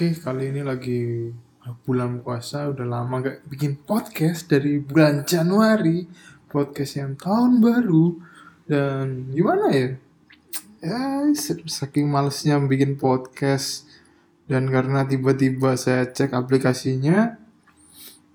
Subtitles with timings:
[0.00, 1.28] Oke, kali ini lagi
[1.84, 6.08] bulan puasa, udah lama gak bikin podcast dari bulan Januari.
[6.48, 8.16] Podcast yang tahun baru.
[8.64, 10.00] Dan gimana ya?
[10.80, 11.28] Ya,
[11.68, 13.92] saking malesnya bikin podcast.
[14.48, 17.36] Dan karena tiba-tiba saya cek aplikasinya,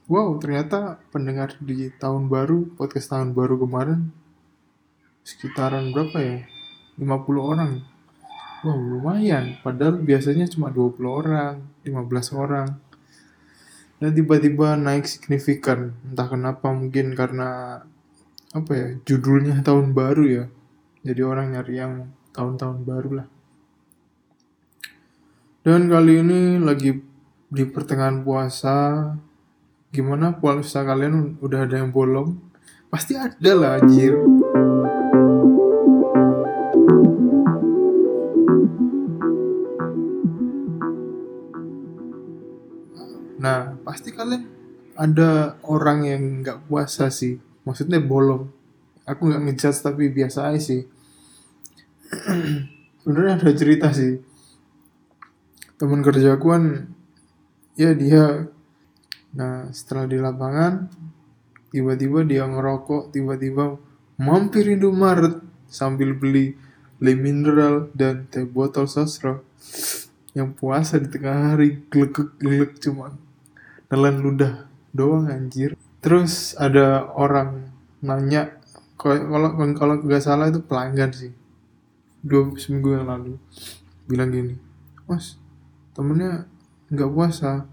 [0.05, 4.13] wow, ternyata pendengar di tahun baru, podcast tahun baru kemarin,
[5.25, 6.37] sekitaran berapa ya?
[7.01, 7.94] 50 orang
[8.65, 9.61] Wow, lumayan.
[9.61, 12.81] Padahal biasanya cuma 20 orang, 15 orang.
[14.01, 15.93] Dan tiba-tiba naik signifikan.
[16.01, 17.77] Entah kenapa mungkin karena
[18.57, 20.45] apa ya, judulnya tahun baru ya.
[21.05, 23.27] Jadi orang nyari yang tahun-tahun baru lah.
[25.61, 26.97] Dan kali ini lagi
[27.53, 29.13] di pertengahan puasa.
[29.93, 32.41] Gimana puasa kalian udah ada yang bolong?
[32.89, 34.17] Pasti ada lah anjir.
[43.95, 44.43] Pasti kalian
[44.99, 47.39] ada orang yang nggak puasa sih.
[47.63, 48.51] Maksudnya bolong.
[49.07, 50.83] Aku nggak ngejudge tapi biasa aja sih.
[52.99, 54.19] Sebenarnya ada cerita sih.
[55.79, 56.91] Temen kerjaku kan,
[57.79, 58.51] ya dia,
[59.31, 60.91] nah setelah di lapangan,
[61.71, 63.79] tiba-tiba dia ngerokok, tiba-tiba
[64.19, 65.39] mampir Indomaret
[65.71, 66.55] sambil beli
[66.99, 69.43] le mineral dan teh botol sosro
[70.35, 73.15] yang puasa di tengah hari gelek gelek cuma
[73.95, 75.79] nelan ludah doang anjir.
[76.03, 77.71] Terus ada orang
[78.03, 78.59] nanya
[78.99, 81.31] kalau kalau nggak salah itu pelanggan sih.
[82.19, 83.39] Dua seminggu yang lalu.
[84.03, 84.59] Bilang gini
[85.07, 85.39] mas
[85.95, 86.43] temennya
[86.91, 87.71] nggak puasa.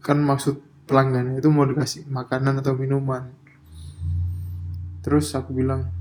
[0.00, 3.28] Kan maksud pelanggan itu mau dikasih makanan atau minuman.
[5.04, 5.92] Terus aku bilang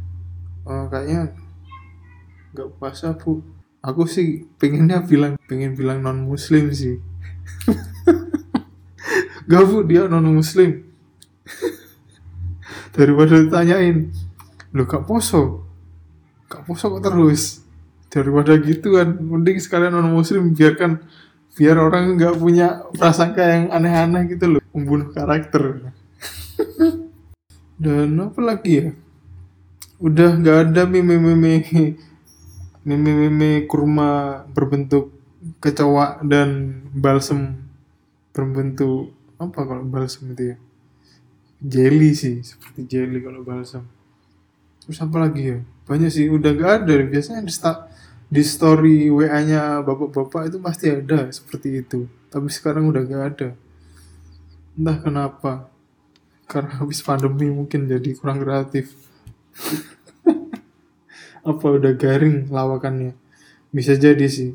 [0.63, 1.35] e, kayaknya
[2.55, 3.43] nggak puasa bu.
[3.83, 7.01] Aku sih pengennya bilang pengen bilang non muslim sih
[9.51, 10.87] Gak bu, dia non muslim.
[12.95, 14.07] Daripada ditanyain,
[14.71, 15.67] lu gak poso?
[16.47, 17.59] Gak poso kok terus?
[18.07, 21.03] Daripada gitu kan, mending sekalian non muslim biarkan
[21.51, 25.91] biar orang nggak punya prasangka yang aneh-aneh gitu loh, membunuh karakter.
[27.83, 28.87] Dan apa lagi ya?
[29.99, 31.67] Udah nggak ada meme-meme
[32.87, 35.13] meme-meme kurma berbentuk
[35.61, 37.69] kecoa dan balsem
[38.33, 40.57] berbentuk apa kalau balsam itu ya?
[41.61, 43.89] Jelly sih seperti jelly kalau balsam.
[44.85, 45.57] Terus apa lagi ya?
[45.89, 46.93] Banyak sih udah gak ada.
[47.05, 47.53] Biasanya di,
[48.29, 52.05] di story wa nya bapak-bapak itu pasti ada seperti itu.
[52.29, 53.49] Tapi sekarang udah gak ada.
[54.77, 55.53] Entah kenapa.
[56.45, 58.93] Karena habis pandemi mungkin jadi kurang kreatif.
[61.49, 63.17] Apa udah garing lawakannya?
[63.73, 64.53] Bisa jadi sih.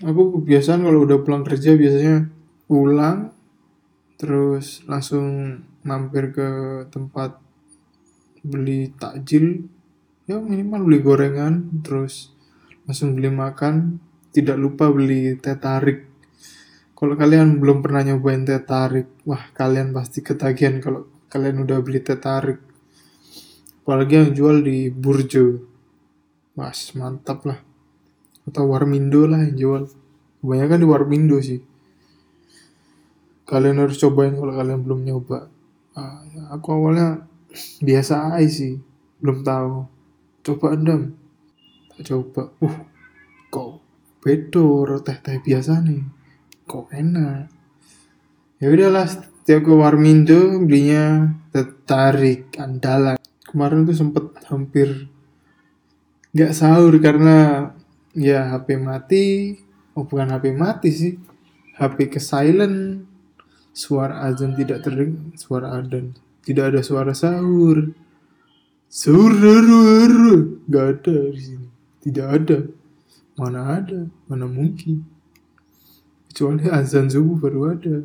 [0.00, 2.28] Aku kebiasaan kalau udah pulang kerja biasanya
[2.64, 3.32] pulang
[4.20, 6.48] terus langsung mampir ke
[6.92, 7.40] tempat
[8.44, 9.64] beli takjil.
[10.28, 12.36] Ya minimal beli gorengan terus
[12.84, 13.96] langsung beli makan.
[14.30, 16.04] Tidak lupa beli teh tarik.
[16.92, 22.04] Kalau kalian belum pernah nyobain teh tarik wah kalian pasti ketagihan kalau kalian udah beli
[22.04, 22.60] teh tarik.
[23.80, 25.64] Apalagi yang jual di Burjo.
[26.60, 27.58] Wah mantap lah.
[28.44, 29.82] Atau Warmindo lah yang jual.
[30.44, 31.69] Kebanyakan di Warmindo sih
[33.50, 35.50] kalian harus cobain kalau kalian belum nyoba.
[36.30, 37.26] Ya, aku awalnya
[37.86, 38.78] biasa aja sih
[39.18, 39.90] belum tahu.
[40.46, 41.18] Coba endam
[41.90, 42.54] tak coba.
[42.62, 42.76] Uh
[43.50, 43.82] kok
[44.22, 46.06] bedo teh teh biasa nih.
[46.70, 47.50] Kok enak.
[48.62, 53.18] Ya udahlah setiap ke Warmindo belinya tertarik andalan.
[53.42, 55.10] Kemarin tuh sempet hampir
[56.30, 57.68] nggak sahur karena
[58.14, 59.58] ya HP mati.
[59.98, 61.14] Oh bukan HP mati sih.
[61.74, 63.09] HP ke silent
[63.72, 65.34] suara azan tidak terdengar.
[65.38, 66.14] Suara adzan
[66.44, 67.92] tidak ada suara sahur.
[68.90, 69.32] Sahur
[70.66, 71.68] nggak ada di sini.
[72.00, 72.58] Tidak ada.
[73.36, 74.08] Mana ada?
[74.26, 75.04] Mana mungkin?
[76.30, 77.96] Kecuali azan subuh baru ada.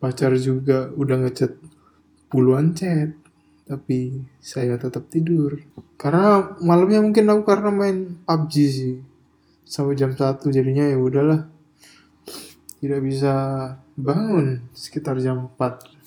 [0.00, 1.52] Pacar juga udah ngechat
[2.32, 3.12] puluhan chat
[3.70, 5.62] tapi saya tetap tidur.
[5.94, 8.96] Karena malamnya mungkin aku karena main PUBG sih.
[9.62, 11.46] Sampai jam satu jadinya ya udahlah
[12.80, 13.34] tidak bisa
[13.94, 15.99] bangun sekitar jam 4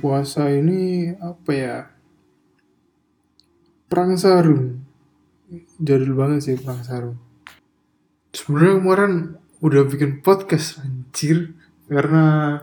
[0.00, 1.76] puasa ini apa ya?
[3.86, 4.80] Perang sarung.
[5.76, 7.18] Jadul banget sih perang sarung.
[8.32, 9.12] Sebenarnya kemarin
[9.60, 11.52] udah bikin podcast anjir.
[11.86, 12.56] Karena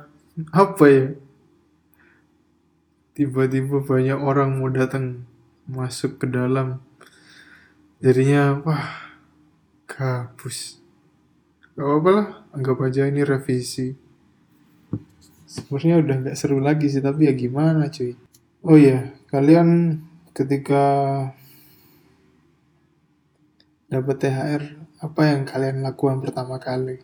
[0.49, 1.05] apa ya?
[3.13, 5.23] Tiba-tiba banyak orang mau datang
[5.69, 6.81] masuk ke dalam.
[8.01, 9.07] Jadinya wah
[9.87, 10.77] kabus
[11.73, 13.95] gak apa-apa lah anggap aja ini revisi
[15.47, 18.11] sebenarnya udah nggak seru lagi sih tapi ya gimana cuy?
[18.67, 19.99] Oh ya kalian
[20.35, 20.83] ketika
[23.87, 24.63] dapat THR
[24.99, 26.99] apa yang kalian lakukan pertama kali?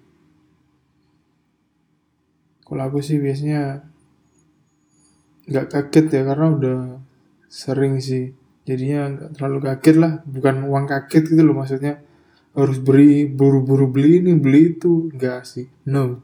[2.68, 3.88] Kalau aku sih biasanya
[5.48, 6.80] nggak kaget ya karena udah
[7.48, 8.36] sering sih.
[8.68, 12.04] Jadinya nggak terlalu kaget lah bukan uang kaget gitu loh maksudnya
[12.54, 15.08] harus beri buru-buru beli ini beli itu.
[15.16, 16.20] Enggak sih no.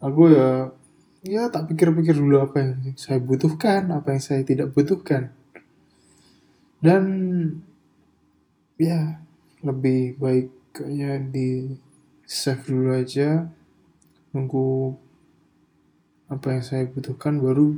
[0.00, 0.72] Aku ya
[1.20, 5.32] ya tak pikir-pikir dulu apa yang saya butuhkan, apa yang saya tidak butuhkan.
[6.80, 7.04] Dan
[8.80, 9.20] ya
[9.60, 11.48] lebih baik kayaknya di
[12.24, 13.52] save dulu aja,
[14.32, 14.96] nunggu
[16.32, 17.76] apa yang saya butuhkan baru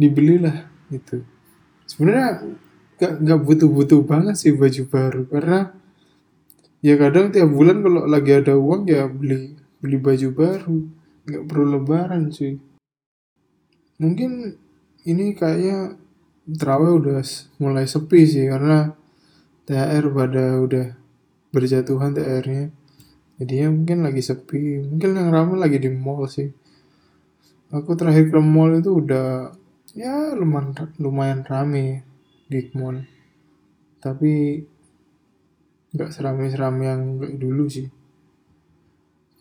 [0.00, 1.20] dibelilah itu.
[1.84, 2.56] Sebenarnya
[2.96, 5.60] gak, gak butuh-butuh banget sih baju baru karena
[6.80, 10.78] ya kadang tiap bulan kalau lagi ada uang ya beli beli baju baru
[11.26, 12.58] nggak perlu lebaran cuy.
[14.02, 14.58] Mungkin
[15.06, 15.94] ini kayaknya
[16.46, 17.22] terawih udah
[17.62, 18.90] mulai sepi sih karena
[19.62, 20.86] THR pada udah
[21.54, 22.74] berjatuhan THR-nya
[23.38, 24.82] jadinya mungkin lagi sepi.
[24.86, 26.50] Mungkin yang ramai lagi di mall sih.
[27.70, 29.54] Aku terakhir ke mall itu udah
[29.94, 32.02] ya lumayan lumayan rame
[32.50, 33.02] di mall.
[34.02, 34.62] Tapi
[35.92, 37.02] nggak seramai-seramai yang
[37.36, 38.01] dulu sih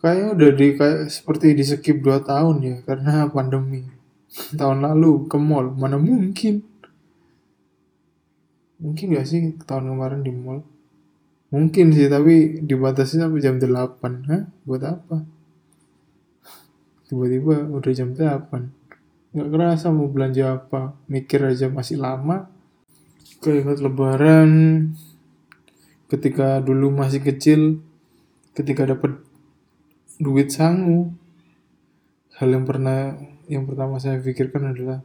[0.01, 3.85] kayaknya udah di kayak seperti di skip 2 tahun ya karena pandemi.
[4.59, 6.65] Tahun lalu ke mall mana mungkin?
[8.81, 10.65] Mungkin gak sih tahun kemarin di mall?
[11.53, 13.69] Mungkin sih tapi dibatasi sampai jam 8
[14.31, 14.41] Hah?
[14.65, 15.21] buat apa?
[17.11, 18.81] Tiba-tiba udah jam 8
[19.31, 20.95] nggak kerasa mau belanja apa.
[21.07, 22.51] Mikir aja masih lama.
[23.39, 24.51] Keinget lebaran.
[26.11, 27.79] Ketika dulu masih kecil
[28.51, 29.23] ketika dapat
[30.21, 31.09] duit sangu.
[32.37, 33.17] Hal yang pernah
[33.49, 35.01] yang pertama saya pikirkan adalah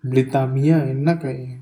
[0.00, 1.58] beli Tamiya enak kayaknya.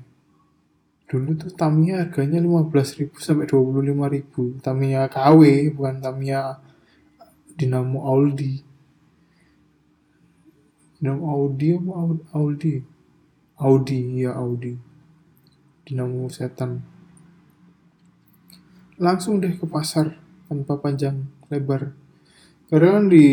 [1.09, 5.41] Dulu tuh Tamiya harganya 15.000 sampai 25.000 Tamiya KW
[5.73, 6.61] bukan Tamiya
[7.57, 8.61] Dinamo Audi.
[11.01, 11.91] Dinamo Audi apa
[12.37, 12.73] Audi?
[13.57, 13.99] Audi.
[14.21, 14.77] Ya Audi.
[15.83, 16.85] Dinamo setan.
[19.01, 20.13] Langsung deh ke pasar
[20.45, 22.08] tanpa panjang lebar
[22.69, 23.25] karena kan di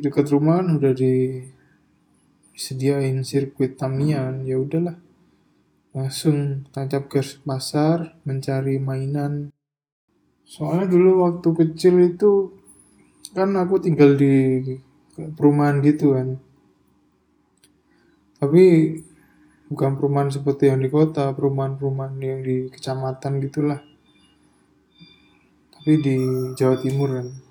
[0.00, 4.96] dekat rumah udah disediain sirkuit Tamian, ya udahlah.
[5.92, 9.52] Langsung tancap ke pasar, mencari mainan.
[10.48, 12.56] Soalnya dulu waktu kecil itu
[13.36, 14.64] kan aku tinggal di
[15.36, 16.40] perumahan gitu kan.
[18.40, 18.64] Tapi
[19.68, 23.84] bukan perumahan seperti yang di kota, perumahan-perumahan yang di kecamatan gitulah.
[25.76, 26.16] Tapi di
[26.56, 27.47] Jawa Timur kan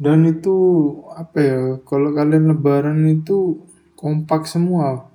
[0.00, 0.56] dan itu
[1.12, 3.60] apa ya kalau kalian lebaran itu
[4.00, 5.12] kompak semua.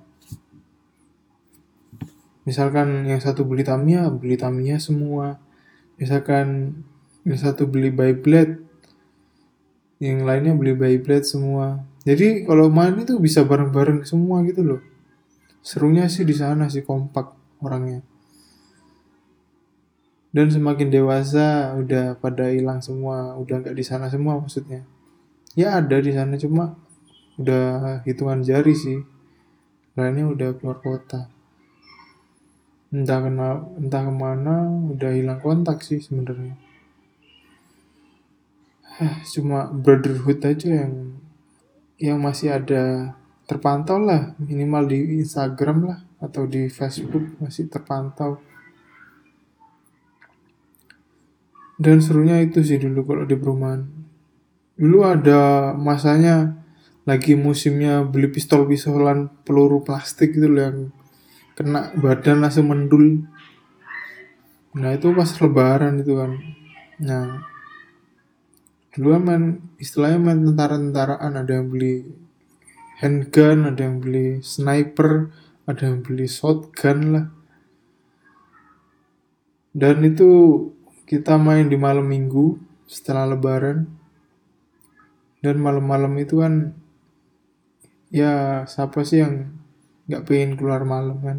[2.46, 5.42] Misalkan yang satu beli Tamiya beli Tamiya semua.
[5.98, 6.78] Misalkan
[7.26, 8.62] yang satu beli Beyblade
[9.98, 11.82] yang lainnya beli Beyblade semua.
[12.06, 14.80] Jadi kalau main itu bisa bareng-bareng semua gitu loh.
[15.66, 18.06] Serunya sih di sana sih kompak orangnya
[20.36, 24.84] dan semakin dewasa udah pada hilang semua udah nggak di sana semua maksudnya.
[25.56, 26.76] Ya ada di sana cuma
[27.40, 29.00] udah hitungan jari sih.
[29.96, 31.32] Lainnya udah keluar kota.
[32.92, 36.52] Entah kena entah ke mana udah hilang kontak sih sebenarnya.
[39.32, 41.16] Cuma brotherhood aja yang
[41.96, 43.16] yang masih ada.
[43.48, 48.42] Terpantau lah minimal di Instagram lah atau di Facebook masih terpantau
[51.76, 53.84] dan serunya itu sih dulu kalau di perumahan.
[54.76, 56.56] Dulu ada masanya
[57.04, 60.78] lagi musimnya beli pistol-pistolan peluru plastik loh yang
[61.56, 63.24] kena badan langsung mendul.
[64.76, 66.32] Nah itu pas lebaran itu kan.
[67.00, 67.24] Nah
[68.96, 71.32] dulu main istilahnya main tentara-tentaraan.
[71.40, 71.94] Ada yang beli
[72.96, 75.28] handgun ada yang beli sniper
[75.68, 77.26] ada yang beli shotgun lah.
[79.76, 80.28] Dan itu
[81.06, 82.58] kita main di malam minggu
[82.90, 83.86] setelah lebaran.
[85.38, 86.74] Dan malam-malam itu kan
[88.10, 89.54] ya siapa sih yang
[90.10, 91.38] nggak pengen keluar malam kan?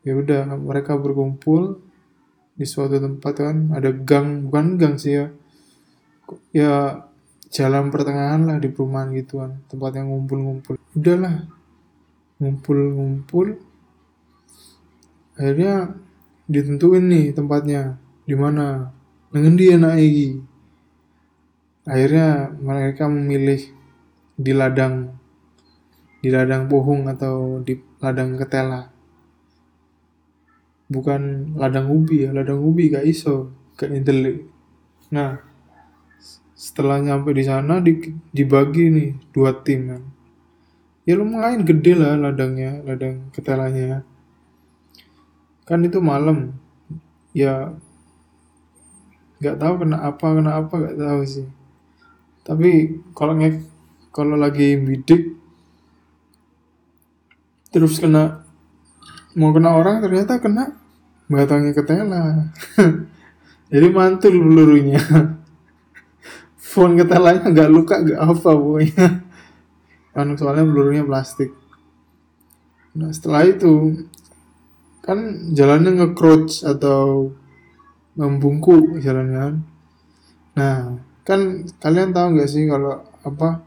[0.00, 1.84] Ya udah mereka berkumpul
[2.56, 3.56] di suatu tempat kan?
[3.76, 5.26] Ada gang bukan gang sih ya.
[6.56, 6.72] Ya
[7.52, 10.80] jalan pertengahan lah di perumahan gituan tempat yang ngumpul-ngumpul.
[10.96, 11.44] Udahlah
[12.40, 13.60] ngumpul-ngumpul.
[15.36, 15.92] Akhirnya
[16.48, 18.92] ditentuin nih tempatnya di mana?
[19.32, 20.44] Dengan dia naik
[21.88, 23.64] akhirnya mereka memilih
[24.36, 25.16] di ladang
[26.20, 28.92] di ladang pohong atau di ladang ketela.
[30.92, 34.44] Bukan ladang ubi ya ladang ubi gak iso gak intelek
[35.08, 35.40] nah
[36.58, 37.96] setelah nyampe di sana di,
[38.34, 40.02] dibagi nih dua tim kan.
[41.08, 44.04] Ya lumayan gede lah ladangnya ladang ketelanya.
[45.64, 46.58] Kan itu malam.
[47.32, 47.78] Ya
[49.38, 51.46] nggak tahu kena apa kena apa nggak tahu sih.
[52.42, 52.70] Tapi
[53.14, 53.62] kalau nge
[54.10, 55.38] kalau lagi bidik
[57.68, 58.42] terus kena
[59.36, 60.72] mau kena orang ternyata kena
[61.28, 62.48] batangnya ketela
[63.72, 64.98] jadi mantul pelurunya.
[66.68, 69.06] Phone ketelanya nggak luka nggak apa pokoknya.
[70.12, 71.52] Kan soalnya pelurunya plastik.
[72.96, 74.04] Nah setelah itu
[75.04, 77.32] kan jalannya nge-crouch atau
[78.18, 79.54] membungkuk jalannya kan.
[80.58, 80.76] Nah
[81.22, 83.62] kan kalian tahu nggak sih kalau apa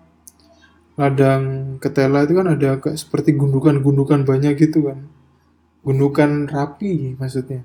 [1.00, 5.08] ladang ketela itu kan ada kayak seperti gundukan-gundukan banyak gitu kan.
[5.88, 7.63] Gundukan rapi maksudnya.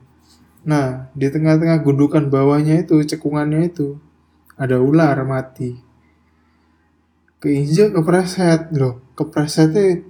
[0.63, 3.99] Nah di tengah-tengah gundukan bawahnya itu cekungannya itu
[4.55, 5.75] ada ular mati.
[7.43, 8.71] Keinjak kepreset.
[8.79, 10.07] Loh kepresetnya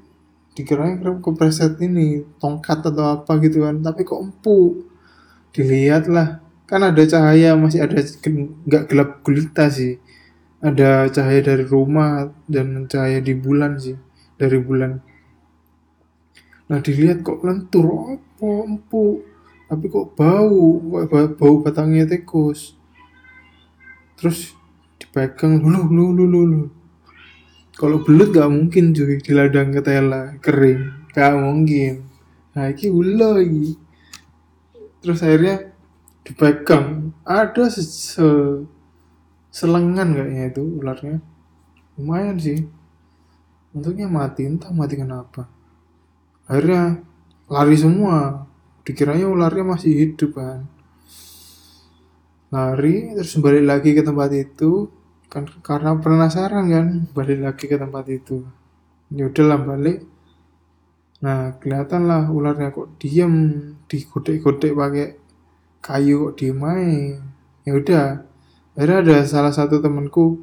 [0.53, 3.81] dikirain kepreset ini tongkat atau apa gitu kan.
[3.81, 4.93] Tapi kok empuk.
[5.57, 8.03] Dilihat lah kan ada cahaya masih ada
[8.67, 9.99] nggak gelap gulita sih.
[10.61, 13.95] Ada cahaya dari rumah dan cahaya di bulan sih
[14.35, 14.99] dari bulan.
[16.67, 19.23] Nah dilihat kok lentur apa empuk.
[19.67, 20.79] Tapi kok bau
[21.39, 22.75] bau batangnya tikus.
[24.19, 24.55] Terus
[24.99, 26.63] dipegang lulu lulu lulu
[27.77, 31.13] kalau belut gak mungkin juga di ladang ketela kering.
[31.13, 32.09] Gak mungkin.
[32.57, 33.53] Nah ini ulai
[35.05, 35.76] terus akhirnya
[36.27, 38.27] dipegang ada se, se
[39.55, 41.17] selengan kayaknya itu ularnya.
[41.97, 42.61] Lumayan sih.
[43.73, 45.49] Untuknya mati entah mati kenapa.
[46.51, 47.01] Akhirnya
[47.49, 48.45] lari semua.
[48.83, 50.67] Dikiranya ularnya masih hidup kan.
[52.51, 54.93] Lari terus balik lagi ke tempat itu
[55.31, 56.87] kan karena penasaran kan.
[57.17, 58.45] Balik lagi ke tempat itu.
[59.15, 60.05] Ya udahlah balik.
[61.25, 63.35] Nah kelihatan lah ularnya kok diem
[63.89, 65.09] digodek-godek pakai
[65.87, 67.23] kayu diem aja
[67.63, 68.07] ya udah.
[68.75, 70.43] Akhirnya ada salah satu temanku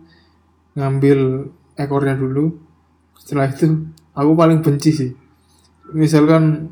[0.80, 2.56] ngambil ekornya dulu.
[3.20, 5.12] Setelah itu aku paling benci sih.
[5.92, 6.72] Misalkan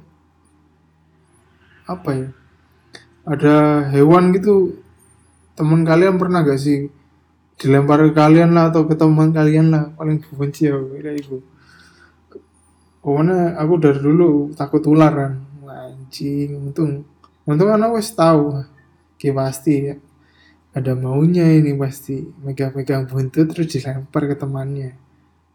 [1.85, 2.27] apa ya?
[3.27, 3.55] Ada
[3.91, 4.79] hewan gitu.
[5.53, 6.89] Teman kalian pernah gak sih
[7.59, 9.93] dilempar ke kalian lah atau ke teman kalian lah?
[9.93, 11.43] Paling benci ya kayak itu
[13.01, 15.33] pokoknya aku dari dulu takut ular kan.
[15.71, 17.07] Anjing untung
[17.47, 18.43] untung kan aku tahu
[19.17, 19.95] kayak pasti ya
[20.71, 24.95] ada maunya ini pasti megang-megang buntut terus dilempar ke temannya.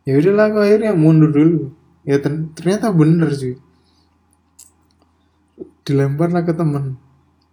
[0.04, 1.72] Ya udahlah aku akhirnya mundur dulu.
[2.04, 3.56] Ya ternyata bener cuy
[5.86, 6.98] dilemparlah ke temen.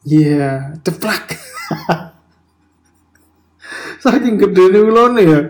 [0.04, 1.26] Iya yeah, ceplak.
[4.04, 5.42] Saking gede nih ulone ya.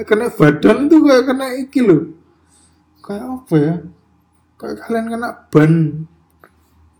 [0.00, 2.16] Kena badan tuh kayak kena iki loh
[3.04, 3.74] kayak apa ya?
[4.56, 5.72] Kayak kalian kena ban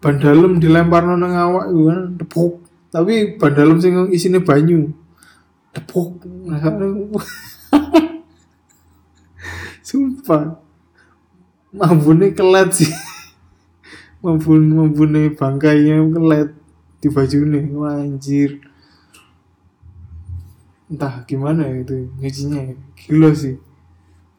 [0.01, 2.53] ban dalam dilempar nang awak itu kan tepuk.
[2.91, 4.91] Tapi ban dalam sing isinya banyu
[5.77, 6.25] tepuk.
[9.87, 10.59] Sumpah.
[11.71, 12.91] Mambune kelet sih.
[14.21, 16.51] Mampun mampune bangkainya kelet
[17.01, 17.65] di baju nih
[17.95, 18.51] anjir.
[20.91, 23.57] Entah gimana ya itu nyucinya gila sih.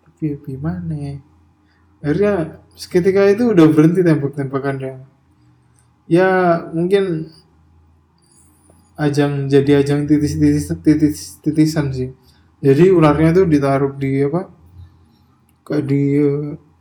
[0.03, 1.15] Tapi gimana ya.
[2.03, 5.10] Akhirnya seketika itu udah berhenti tembak-tembakannya
[6.09, 7.29] ya mungkin
[9.01, 12.09] ajang jadi ajang titis titis titis titisan sih.
[12.61, 14.45] Jadi ularnya tuh ditaruh di apa?
[15.65, 16.03] Kayak di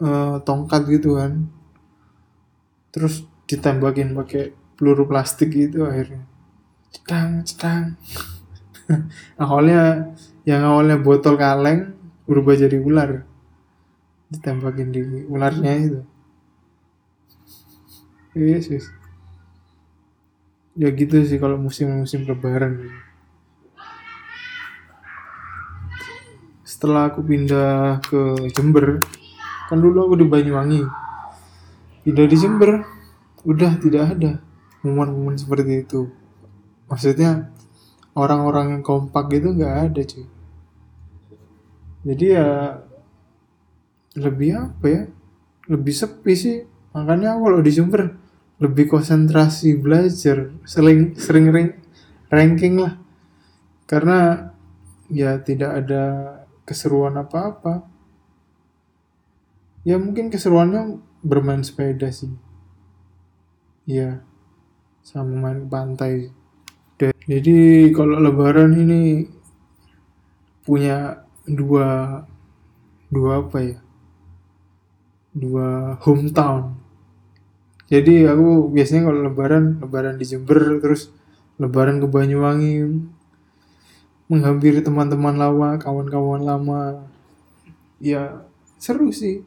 [0.05, 1.49] uh, tongkat gitu kan.
[2.93, 6.29] Terus ditembakin pakai peluru plastik gitu akhirnya.
[6.93, 7.85] Cetang cetang.
[9.41, 10.13] Awalnya
[10.45, 11.97] yang awalnya botol kaleng
[12.29, 13.25] berubah jadi ular.
[14.29, 16.01] Ditembakin di ularnya itu.
[18.37, 19.00] Yes, yes
[20.81, 22.89] ya gitu sih kalau musim-musim lebaran.
[26.65, 29.05] Setelah aku pindah ke Jember
[29.69, 30.81] kan dulu aku di Banyuwangi.
[32.09, 32.81] Pindah di Jember
[33.45, 34.41] udah tidak ada
[34.81, 36.09] momen-momen seperti itu.
[36.89, 37.53] Maksudnya
[38.17, 40.25] orang-orang yang kompak gitu nggak ada cuy.
[42.09, 42.49] Jadi ya
[44.17, 45.03] lebih apa ya?
[45.69, 46.65] Lebih sepi sih.
[46.97, 48.17] Makanya aku kalau di Jember
[48.61, 51.71] lebih konsentrasi belajar sering sering ring,
[52.29, 53.01] ranking lah.
[53.89, 54.53] Karena
[55.09, 56.05] ya tidak ada
[56.69, 57.89] keseruan apa-apa.
[59.81, 62.31] Ya mungkin keseruannya bermain sepeda sih.
[63.89, 64.21] Ya
[65.01, 66.29] sama main pantai.
[67.01, 69.25] Jadi kalau lebaran ini
[70.69, 72.21] punya dua
[73.09, 73.81] dua apa ya?
[75.33, 76.80] Dua hometown
[77.91, 81.11] jadi aku biasanya kalau lebaran lebaran di Jember terus
[81.59, 82.87] lebaran ke Banyuwangi
[84.31, 87.11] menghampiri teman-teman lama kawan-kawan lama.
[87.99, 88.47] Ya
[88.79, 89.43] seru sih.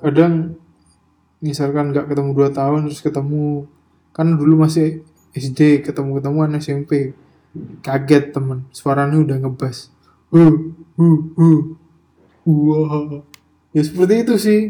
[0.00, 0.56] Kadang
[1.44, 3.68] misalkan nggak ketemu dua tahun terus ketemu
[4.16, 5.04] kan dulu masih
[5.36, 7.12] SD ketemu ketemuan SMP
[7.84, 9.92] kaget temen suaranya udah ngebas.
[10.32, 11.60] Uh uh uh
[12.48, 13.20] wah.
[13.76, 14.60] Ya seperti itu sih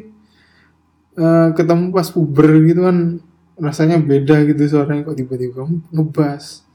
[1.18, 3.18] uh, ketemu pas puber gitu kan
[3.54, 6.66] rasanya beda gitu suaranya kok tiba-tiba ngebas.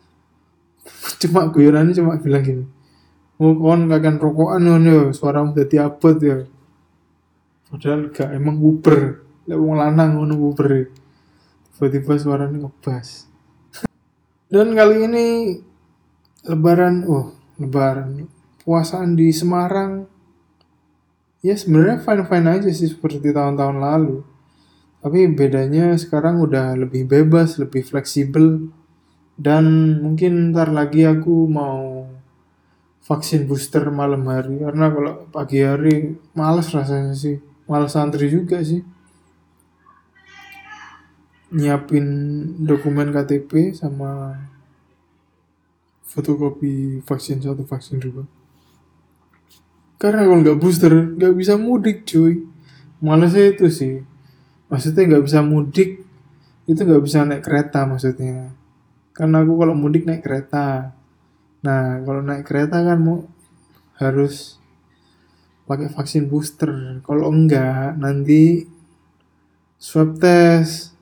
[1.21, 2.65] Cuma guyonannya cuma bilang gini
[3.39, 6.37] oh kon akan rokokan ya suara udah tiapet ya.
[7.71, 9.23] Padahal gak emang puber.
[9.47, 10.91] Lek wong lanang ngono puber.
[11.73, 13.31] Tiba-tiba suaranya ngebas.
[14.51, 15.25] Dan kali ini
[16.43, 18.27] lebaran oh lebaran
[18.67, 20.03] puasaan di Semarang.
[21.39, 24.27] Ya sebenarnya fine fine aja sih seperti tahun-tahun lalu
[24.99, 28.67] tapi bedanya sekarang udah lebih bebas lebih fleksibel.
[29.39, 32.03] Dan mungkin ntar lagi aku mau
[33.07, 34.59] vaksin booster malam hari.
[34.59, 37.39] Karena kalau pagi hari males rasanya sih.
[37.63, 38.83] Males santri juga sih.
[41.55, 42.05] Nyiapin
[42.61, 44.35] dokumen KTP sama
[46.03, 48.25] fotokopi vaksin satu vaksin dua
[49.99, 52.47] karena kalau nggak booster nggak bisa mudik cuy.
[53.03, 53.99] Malesnya itu sih
[54.69, 56.05] maksudnya nggak bisa mudik
[56.69, 58.53] itu nggak bisa naik kereta maksudnya.
[59.11, 60.93] Karena aku kalau mudik naik kereta.
[61.65, 63.25] Nah kalau naik kereta kan mau
[63.97, 64.61] harus
[65.65, 67.01] pakai vaksin booster.
[67.03, 68.69] Kalau enggak nanti
[69.81, 70.93] swab test.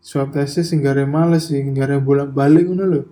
[0.00, 3.06] Swab testnya singgare males sih singgare bolak balik ngono loh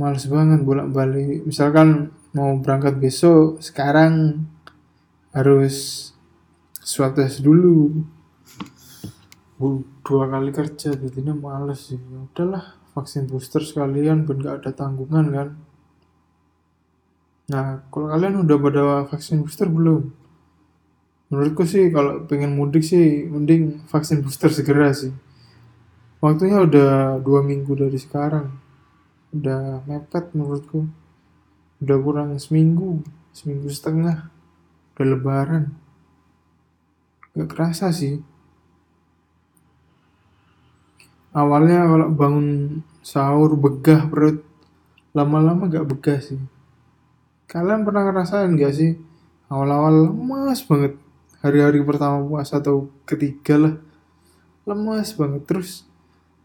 [0.00, 4.48] males banget bolak balik misalkan mau berangkat besok sekarang
[5.36, 6.08] harus
[6.80, 7.92] swab test dulu
[9.60, 12.00] dua kali kerja jadinya males sih.
[12.00, 15.48] Ya udahlah vaksin booster sekalian ben gak ada tanggungan kan?
[17.52, 20.08] Nah kalau kalian udah pada vaksin booster belum?
[21.28, 25.12] Menurutku sih kalau pengen mudik sih mending vaksin booster segera sih.
[26.24, 28.56] Waktunya udah dua minggu dari sekarang.
[29.36, 30.88] Udah mepet menurutku.
[31.84, 33.04] Udah kurang seminggu
[33.36, 34.32] seminggu setengah.
[34.96, 35.64] Udah lebaran.
[37.36, 38.29] Gak kerasa sih
[41.30, 42.48] awalnya kalau bangun
[43.00, 44.42] sahur begah perut
[45.10, 46.38] lama-lama gak begah sih.
[47.50, 48.94] Kalian pernah ngerasain gak sih?
[49.50, 50.94] Awal-awal lemas banget.
[51.42, 53.74] Hari-hari pertama puasa atau ketiga lah.
[54.62, 55.42] Lemas banget.
[55.50, 55.82] Terus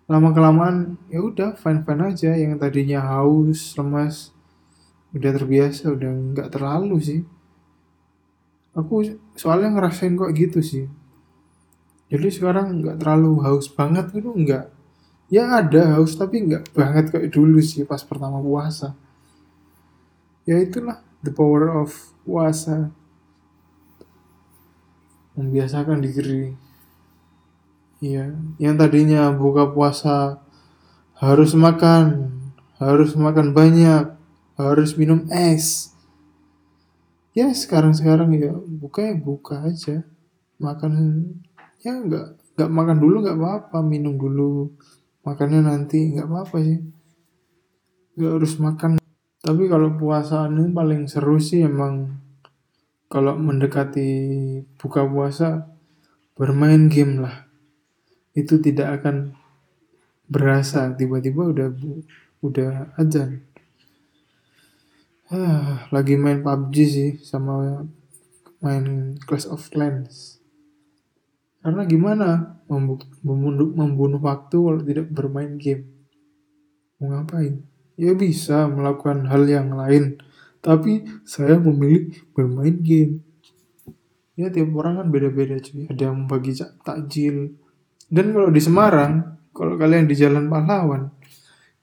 [0.10, 2.34] lama kelamaan ya udah fine fine aja.
[2.34, 4.34] Yang tadinya haus lemas
[5.14, 7.22] udah terbiasa udah nggak terlalu sih.
[8.74, 9.06] Aku
[9.38, 10.90] soalnya ngerasain kok gitu sih.
[12.10, 14.75] Jadi sekarang nggak terlalu haus banget gitu nggak
[15.30, 18.94] ya ada haus tapi nggak banget kayak dulu sih pas pertama puasa.
[20.46, 21.90] Ya itulah the power of
[22.22, 22.94] puasa.
[25.36, 26.54] Membiasakan diri.
[28.00, 30.40] Iya yang tadinya buka puasa
[31.18, 32.30] harus makan
[32.78, 34.14] harus makan banyak
[34.56, 35.92] harus minum es.
[37.36, 40.06] Ya sekarang sekarang ya buka ya buka aja.
[40.62, 40.94] Makan
[41.84, 44.72] ya nggak nggak makan dulu nggak apa-apa minum dulu
[45.26, 46.80] makannya nanti nggak apa-apa sih.
[48.16, 48.92] Nggak harus makan.
[49.42, 52.22] Tapi kalau puasa ini paling seru sih emang
[53.12, 54.10] kalau mendekati
[54.78, 55.68] buka puasa
[56.38, 57.50] bermain game lah.
[58.38, 59.36] Itu tidak akan
[60.26, 61.70] berasa tiba-tiba udah
[62.42, 63.30] udah aja
[65.30, 67.86] ah, lagi main PUBG sih sama
[68.62, 70.42] main Clash of Clans
[71.66, 72.28] karena gimana
[72.70, 75.90] membunuh, membunuh waktu kalau tidak bermain game?
[77.02, 77.66] Mau ngapain?
[77.98, 80.22] Ya bisa melakukan hal yang lain,
[80.62, 83.26] tapi saya memilih bermain game.
[84.36, 87.56] ya tiap orang kan beda-beda cuy ada yang bagi takjil
[88.12, 91.08] dan kalau di Semarang kalau kalian di Jalan Pahlawan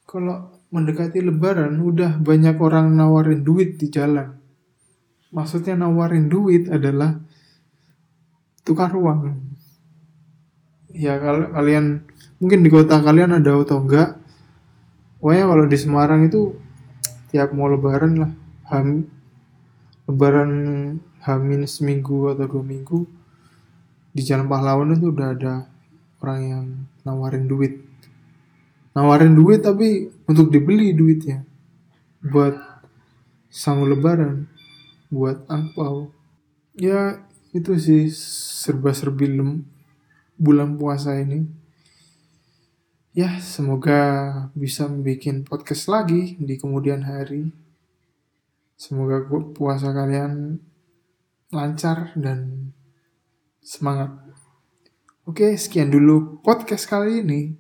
[0.05, 4.37] kalau mendekati Lebaran udah banyak orang nawarin duit di jalan
[5.33, 7.17] maksudnya nawarin duit adalah
[8.69, 9.52] tukar uang
[10.93, 12.05] ya kalau kalian
[12.39, 14.17] mungkin di kota kalian ada atau enggak
[15.19, 16.57] pokoknya kalau di Semarang itu
[17.33, 18.33] tiap mau lebaran lah
[18.69, 19.09] ham
[20.09, 20.51] lebaran
[21.23, 23.07] hamin seminggu atau dua minggu
[24.13, 25.55] di jalan pahlawan itu udah ada
[26.21, 26.65] orang yang
[27.03, 27.81] nawarin duit.
[28.93, 31.49] Nawarin duit tapi untuk dibeli duitnya
[32.21, 32.55] buat
[33.49, 34.47] sanggup lebaran
[35.09, 36.13] buat angpau
[36.77, 37.21] ya
[37.53, 38.09] itu sih
[38.63, 39.33] serba-serbi
[40.39, 41.45] bulan puasa ini
[43.13, 44.01] ya semoga
[44.57, 47.53] bisa bikin podcast lagi di kemudian hari
[48.77, 49.23] semoga
[49.55, 50.59] puasa kalian
[51.53, 52.73] lancar dan
[53.63, 54.11] semangat.
[55.23, 57.55] Oke, sekian dulu podcast kali ini.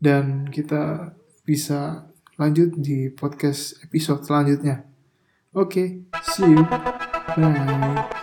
[0.00, 1.14] Dan kita
[1.46, 4.82] bisa lanjut di podcast episode selanjutnya.
[5.54, 6.66] Oke, see you.
[7.38, 8.13] Bye.